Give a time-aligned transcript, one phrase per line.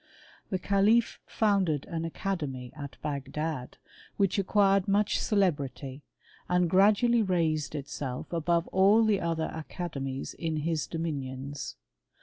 [0.49, 3.77] That calif founded an academy at Bagdad,
[4.17, 6.01] which acquired much celebrity,
[6.49, 11.75] and gradually raised itself above all the other academies in his dominions.